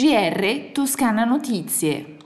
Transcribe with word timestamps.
GR 0.00 0.70
Toscana 0.72 1.26
Notizie. 1.26 2.16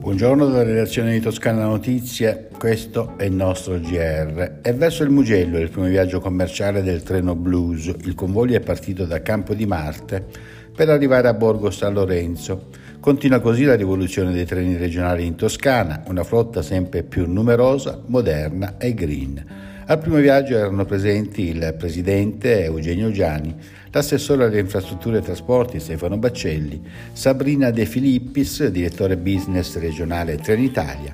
Buongiorno 0.00 0.46
dalla 0.46 0.64
redazione 0.64 1.12
di 1.12 1.20
Toscana 1.20 1.66
Notizie, 1.66 2.48
questo 2.58 3.14
è 3.16 3.22
il 3.26 3.32
nostro 3.32 3.78
GR. 3.78 4.58
È 4.60 4.74
verso 4.74 5.04
il 5.04 5.10
Mugello 5.10 5.60
il 5.60 5.70
primo 5.70 5.86
viaggio 5.86 6.18
commerciale 6.18 6.82
del 6.82 7.04
treno 7.04 7.36
Blues. 7.36 7.94
Il 8.02 8.16
convoglio 8.16 8.56
è 8.56 8.60
partito 8.60 9.04
da 9.04 9.22
Campo 9.22 9.54
di 9.54 9.66
Marte 9.66 10.26
per 10.74 10.88
arrivare 10.88 11.28
a 11.28 11.34
Borgo 11.34 11.70
San 11.70 11.92
Lorenzo. 11.92 12.70
Continua 13.02 13.40
così 13.40 13.64
la 13.64 13.74
rivoluzione 13.74 14.30
dei 14.30 14.44
treni 14.44 14.76
regionali 14.76 15.26
in 15.26 15.34
Toscana, 15.34 16.04
una 16.06 16.22
flotta 16.22 16.62
sempre 16.62 17.02
più 17.02 17.26
numerosa, 17.26 18.00
moderna 18.06 18.76
e 18.78 18.94
green. 18.94 19.44
Al 19.86 19.98
primo 19.98 20.18
viaggio 20.18 20.56
erano 20.56 20.84
presenti 20.84 21.48
il 21.48 21.74
presidente 21.76 22.62
Eugenio 22.62 23.10
Giani, 23.10 23.56
l'assessore 23.90 24.44
alle 24.44 24.60
infrastrutture 24.60 25.18
e 25.18 25.22
trasporti 25.22 25.80
Stefano 25.80 26.16
Baccelli, 26.16 26.80
Sabrina 27.12 27.72
De 27.72 27.86
Filippis, 27.86 28.68
direttore 28.68 29.16
business 29.16 29.76
regionale 29.78 30.36
Trenitalia, 30.36 31.12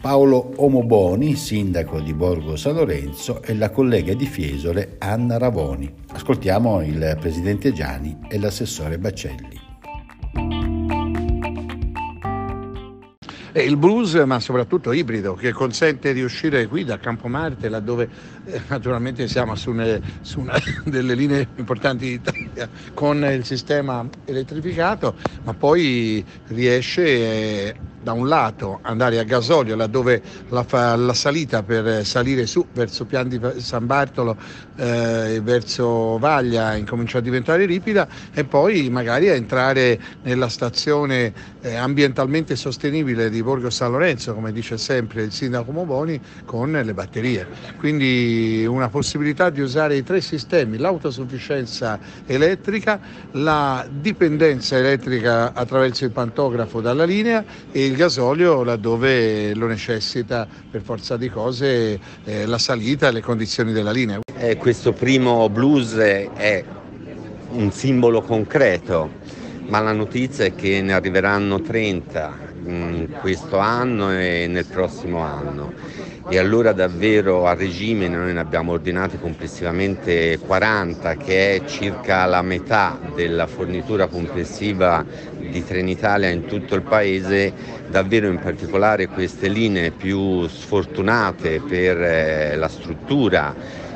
Paolo 0.00 0.54
Omoboni, 0.56 1.36
sindaco 1.36 2.00
di 2.00 2.12
Borgo 2.12 2.56
San 2.56 2.74
Lorenzo 2.74 3.40
e 3.44 3.54
la 3.54 3.70
collega 3.70 4.14
di 4.14 4.26
Fiesole 4.26 4.96
Anna 4.98 5.38
Ravoni. 5.38 5.88
Ascoltiamo 6.08 6.82
il 6.82 7.16
presidente 7.20 7.72
Giani 7.72 8.18
e 8.28 8.36
l'assessore 8.36 8.98
Baccelli. 8.98 9.59
E 13.60 13.64
il 13.64 13.76
blues, 13.76 14.14
ma 14.14 14.40
soprattutto 14.40 14.90
ibrido, 14.90 15.34
che 15.34 15.52
consente 15.52 16.14
di 16.14 16.22
uscire 16.22 16.66
qui 16.66 16.82
da 16.82 16.98
Campomarte, 16.98 17.68
laddove 17.68 18.08
eh, 18.46 18.58
naturalmente 18.68 19.28
siamo 19.28 19.54
su, 19.54 19.72
une, 19.72 20.00
su 20.22 20.40
una 20.40 20.58
delle 20.84 21.12
linee 21.14 21.46
importanti 21.56 22.06
d'Italia 22.06 22.70
con 22.94 23.22
il 23.22 23.44
sistema 23.44 24.08
elettrificato, 24.24 25.14
ma 25.42 25.52
poi 25.52 26.24
riesce 26.46 27.02
eh, 27.02 27.74
da 28.02 28.12
un 28.12 28.28
lato 28.28 28.78
andare 28.82 29.18
a 29.18 29.24
gasolio 29.24 29.76
laddove 29.76 30.22
la, 30.48 30.64
la, 30.96 31.14
salita 31.14 31.62
per 31.62 32.04
salire 32.04 32.46
su 32.46 32.66
verso 32.72 33.04
Pian 33.04 33.28
di 33.28 33.38
San 33.58 33.86
Bartolo 33.86 34.36
e 34.76 35.34
eh, 35.34 35.40
verso 35.42 36.16
Vaglia 36.18 36.74
incomincia 36.76 37.18
a 37.18 37.20
diventare 37.20 37.66
ripida 37.66 38.08
e 38.32 38.44
poi 38.44 38.88
magari 38.88 39.28
a 39.28 39.34
entrare 39.34 40.00
nella 40.22 40.48
stazione 40.48 41.32
eh, 41.60 41.74
ambientalmente 41.74 42.56
sostenibile 42.56 43.28
di 43.28 43.42
Borgo 43.50 43.68
San 43.68 43.90
Lorenzo 43.90 44.32
come 44.32 44.52
dice 44.52 44.78
sempre 44.78 45.24
il 45.24 45.32
sindaco 45.32 45.72
Moboni 45.72 46.20
con 46.44 46.70
le 46.70 46.94
batterie 46.94 47.48
quindi 47.78 48.64
una 48.64 48.88
possibilità 48.88 49.50
di 49.50 49.60
usare 49.60 49.96
i 49.96 50.04
tre 50.04 50.20
sistemi 50.20 50.76
l'autosufficienza 50.76 51.98
elettrica 52.26 53.00
la 53.32 53.84
dipendenza 53.90 54.78
elettrica 54.78 55.52
attraverso 55.52 56.04
il 56.04 56.12
pantografo 56.12 56.80
dalla 56.80 57.02
linea 57.02 57.44
e 57.72 57.86
il 57.86 57.96
gasolio 57.96 58.62
laddove 58.62 59.52
lo 59.56 59.66
necessita 59.66 60.46
per 60.70 60.82
forza 60.82 61.16
di 61.16 61.28
cose 61.28 61.98
eh, 62.22 62.46
la 62.46 62.58
salita 62.58 63.08
e 63.08 63.12
le 63.12 63.20
condizioni 63.20 63.72
della 63.72 63.90
linea. 63.90 64.20
Eh, 64.36 64.56
questo 64.58 64.92
primo 64.92 65.48
blues 65.48 65.96
è 65.96 66.64
un 67.50 67.72
simbolo 67.72 68.22
concreto, 68.22 69.10
ma 69.66 69.80
la 69.80 69.92
notizia 69.92 70.44
è 70.44 70.54
che 70.54 70.80
ne 70.82 70.92
arriveranno 70.92 71.60
30 71.60 72.49
in 72.64 73.08
questo 73.20 73.58
anno 73.58 74.12
e 74.12 74.46
nel 74.48 74.66
prossimo 74.66 75.20
anno 75.20 75.72
e 76.28 76.38
allora 76.38 76.72
davvero 76.72 77.46
a 77.46 77.54
regime 77.54 78.06
noi 78.06 78.32
ne 78.32 78.38
abbiamo 78.38 78.70
ordinati 78.70 79.18
complessivamente 79.18 80.38
40 80.38 81.16
che 81.16 81.56
è 81.56 81.64
circa 81.64 82.24
la 82.26 82.40
metà 82.42 82.98
della 83.16 83.48
fornitura 83.48 84.06
complessiva 84.06 85.04
di 85.38 85.64
Trenitalia 85.64 86.28
in 86.28 86.46
tutto 86.46 86.76
il 86.76 86.82
paese, 86.82 87.52
davvero 87.88 88.28
in 88.28 88.38
particolare 88.38 89.08
queste 89.08 89.48
linee 89.48 89.90
più 89.90 90.46
sfortunate 90.46 91.60
per 91.60 92.00
eh, 92.00 92.56
la 92.56 92.68
struttura 92.68 93.52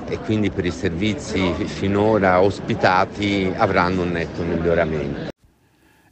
e 0.09 0.19
quindi 0.19 0.51
per 0.51 0.65
i 0.65 0.73
servizi 0.73 1.53
finora 1.67 2.41
ospitati 2.41 3.53
avranno 3.57 4.03
un 4.03 4.11
netto 4.11 4.43
miglioramento. 4.43 5.34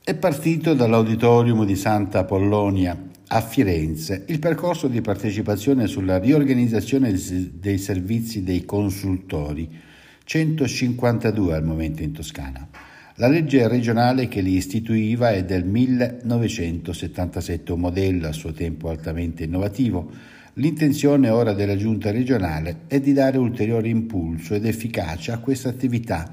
È 0.05 0.17
partito 0.17 0.75
dall'auditorium 0.75 1.65
di 1.65 1.77
Santa 1.77 2.19
Apollonia 2.19 3.01
a 3.29 3.41
Firenze 3.41 4.25
il 4.27 4.41
percorso 4.41 4.89
di 4.89 5.01
partecipazione 5.01 5.87
sulla 5.87 6.19
riorganizzazione 6.19 7.17
dei 7.53 7.79
servizi 7.79 8.43
dei 8.43 8.65
consultori, 8.65 9.71
152 10.25 11.55
al 11.55 11.63
momento 11.63 12.03
in 12.03 12.11
Toscana. 12.11 12.69
La 13.15 13.29
legge 13.29 13.69
regionale 13.69 14.27
che 14.27 14.41
li 14.41 14.57
istituiva 14.57 15.31
è 15.31 15.45
del 15.45 15.65
1977, 15.65 17.71
un 17.71 17.79
modello 17.79 18.27
a 18.27 18.33
suo 18.33 18.51
tempo 18.51 18.89
altamente 18.89 19.45
innovativo. 19.45 20.11
L'intenzione 20.55 21.29
ora 21.29 21.53
della 21.53 21.77
giunta 21.77 22.11
regionale 22.11 22.81
è 22.89 22.99
di 22.99 23.13
dare 23.13 23.39
ulteriore 23.39 23.89
impulso 23.89 24.55
ed 24.55 24.67
efficacia 24.67 25.35
a 25.35 25.39
questa 25.39 25.69
attività 25.69 26.29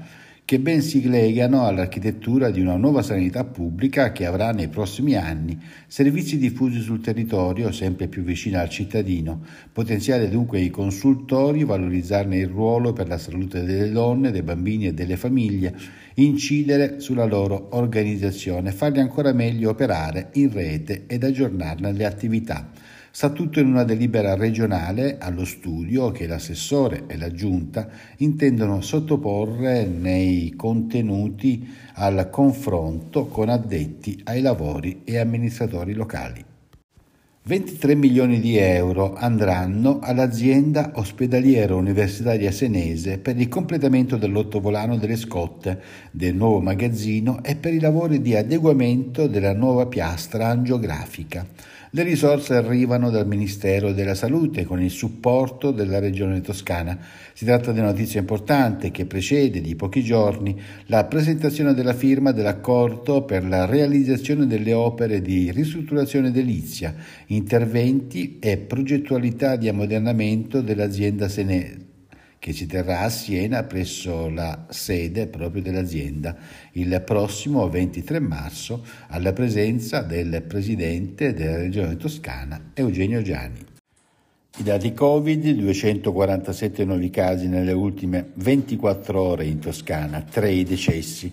che 0.50 0.58
ben 0.58 0.82
si 0.82 1.08
legano 1.08 1.64
all'architettura 1.64 2.50
di 2.50 2.60
una 2.60 2.74
nuova 2.74 3.02
sanità 3.02 3.44
pubblica 3.44 4.10
che 4.10 4.26
avrà 4.26 4.50
nei 4.50 4.66
prossimi 4.66 5.14
anni 5.14 5.56
servizi 5.86 6.38
diffusi 6.38 6.80
sul 6.80 7.00
territorio 7.00 7.70
sempre 7.70 8.08
più 8.08 8.24
vicini 8.24 8.56
al 8.56 8.68
cittadino, 8.68 9.44
potenziare 9.72 10.28
dunque 10.28 10.58
i 10.58 10.68
consultori, 10.68 11.62
valorizzarne 11.62 12.36
il 12.36 12.48
ruolo 12.48 12.92
per 12.92 13.06
la 13.06 13.16
salute 13.16 13.62
delle 13.62 13.92
donne, 13.92 14.32
dei 14.32 14.42
bambini 14.42 14.88
e 14.88 14.92
delle 14.92 15.16
famiglie, 15.16 15.72
incidere 16.14 16.98
sulla 16.98 17.26
loro 17.26 17.68
organizzazione, 17.76 18.72
farli 18.72 18.98
ancora 18.98 19.32
meglio 19.32 19.70
operare 19.70 20.30
in 20.32 20.52
rete 20.52 21.04
ed 21.06 21.22
aggiornarne 21.22 21.92
le 21.92 22.04
attività. 22.04 22.68
Sta 23.12 23.30
tutto 23.30 23.58
in 23.58 23.66
una 23.66 23.82
delibera 23.82 24.36
regionale 24.36 25.18
allo 25.18 25.44
studio 25.44 26.12
che 26.12 26.28
l'assessore 26.28 27.04
e 27.08 27.16
la 27.16 27.32
giunta 27.32 27.88
intendono 28.18 28.80
sottoporre 28.80 29.84
nei 29.84 30.54
contenuti 30.56 31.68
al 31.94 32.30
confronto 32.30 33.26
con 33.26 33.48
addetti 33.48 34.20
ai 34.24 34.40
lavori 34.40 35.00
e 35.02 35.18
amministratori 35.18 35.92
locali. 35.92 36.44
23 37.42 37.96
milioni 37.96 38.38
di 38.38 38.58
euro 38.58 39.14
andranno 39.14 39.98
all'azienda 40.00 40.92
ospedaliera 40.94 41.74
universitaria 41.74 42.52
senese 42.52 43.18
per 43.18 43.40
il 43.40 43.48
completamento 43.48 44.18
dell'ottovolano 44.18 44.98
delle 44.98 45.16
scotte 45.16 45.80
del 46.12 46.36
nuovo 46.36 46.60
magazzino 46.60 47.42
e 47.42 47.56
per 47.56 47.74
i 47.74 47.80
lavori 47.80 48.20
di 48.20 48.36
adeguamento 48.36 49.26
della 49.26 49.54
nuova 49.54 49.86
piastra 49.86 50.46
angiografica. 50.46 51.44
Le 51.92 52.04
risorse 52.04 52.54
arrivano 52.54 53.10
dal 53.10 53.26
Ministero 53.26 53.92
della 53.92 54.14
Salute 54.14 54.64
con 54.64 54.80
il 54.80 54.92
supporto 54.92 55.72
della 55.72 55.98
Regione 55.98 56.40
Toscana. 56.40 56.96
Si 57.32 57.44
tratta 57.44 57.72
di 57.72 57.80
una 57.80 57.88
notizia 57.88 58.20
importante 58.20 58.92
che 58.92 59.06
precede 59.06 59.60
di 59.60 59.74
pochi 59.74 60.04
giorni 60.04 60.56
la 60.86 61.04
presentazione 61.06 61.74
della 61.74 61.92
firma 61.92 62.30
dell'accordo 62.30 63.24
per 63.24 63.44
la 63.44 63.64
realizzazione 63.64 64.46
delle 64.46 64.72
opere 64.72 65.20
di 65.20 65.50
ristrutturazione 65.50 66.28
edilizia, 66.28 66.94
interventi 67.26 68.38
e 68.38 68.56
progettualità 68.56 69.56
di 69.56 69.66
ammodernamento 69.66 70.60
dell'azienda 70.60 71.28
senese 71.28 71.88
che 72.40 72.54
si 72.54 72.66
terrà 72.66 73.00
a 73.00 73.10
Siena 73.10 73.64
presso 73.64 74.30
la 74.30 74.64
sede 74.70 75.26
proprio 75.26 75.60
dell'azienda 75.60 76.34
il 76.72 77.02
prossimo 77.04 77.68
23 77.68 78.18
marzo 78.18 78.82
alla 79.08 79.34
presenza 79.34 80.00
del 80.00 80.42
Presidente 80.48 81.34
della 81.34 81.58
Regione 81.58 81.96
Toscana 81.96 82.70
Eugenio 82.72 83.20
Giani. 83.20 83.58
I 84.56 84.62
dati 84.62 84.94
Covid, 84.94 85.50
247 85.50 86.84
nuovi 86.86 87.10
casi 87.10 87.46
nelle 87.46 87.72
ultime 87.72 88.30
24 88.34 89.20
ore 89.20 89.44
in 89.44 89.58
Toscana, 89.58 90.22
3 90.22 90.50
i 90.50 90.64
decessi. 90.64 91.32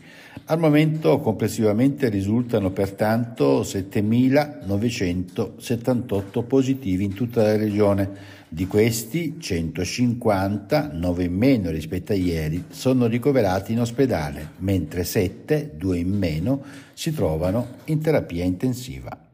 Al 0.50 0.60
momento 0.60 1.20
complessivamente 1.20 2.08
risultano 2.08 2.72
pertanto 2.72 3.64
7.978 3.64 6.48
positivi 6.48 7.04
in 7.04 7.14
tutta 7.14 7.44
la 7.44 7.58
regione 7.58 8.10
di 8.48 8.66
questi 8.66 9.36
150, 9.40 10.92
9 10.94 11.24
in 11.26 11.34
meno 11.34 11.70
rispetto 11.70 12.14
a 12.14 12.16
ieri, 12.16 12.64
sono 12.70 13.08
ricoverati 13.08 13.74
in 13.74 13.82
ospedale, 13.82 14.52
mentre 14.60 15.04
7, 15.04 15.74
2 15.76 15.98
in 15.98 16.18
meno, 16.18 16.64
si 16.94 17.14
trovano 17.14 17.80
in 17.86 18.00
terapia 18.00 18.46
intensiva. 18.46 19.27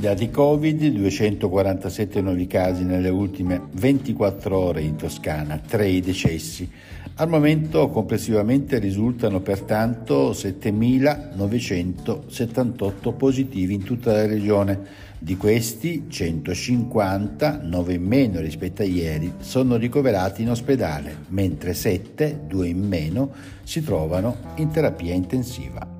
I 0.00 0.02
dati 0.02 0.30
Covid, 0.30 0.82
247 0.82 2.22
nuovi 2.22 2.46
casi 2.46 2.84
nelle 2.84 3.10
ultime 3.10 3.60
24 3.70 4.58
ore 4.58 4.80
in 4.80 4.96
Toscana, 4.96 5.58
3 5.58 5.88
i 5.88 6.00
decessi. 6.00 6.66
Al 7.16 7.28
momento 7.28 7.90
complessivamente 7.90 8.78
risultano 8.78 9.40
pertanto 9.40 10.30
7.978 10.30 13.14
positivi 13.14 13.74
in 13.74 13.82
tutta 13.82 14.12
la 14.12 14.24
regione. 14.24 15.08
Di 15.18 15.36
questi 15.36 16.06
150, 16.08 17.60
9 17.62 17.92
in 17.92 18.02
meno 18.02 18.40
rispetto 18.40 18.80
a 18.80 18.86
ieri, 18.86 19.30
sono 19.40 19.76
ricoverati 19.76 20.40
in 20.40 20.48
ospedale, 20.48 21.14
mentre 21.28 21.74
7, 21.74 22.44
2 22.48 22.68
in 22.68 22.88
meno, 22.88 23.32
si 23.64 23.84
trovano 23.84 24.54
in 24.54 24.70
terapia 24.70 25.12
intensiva. 25.12 25.99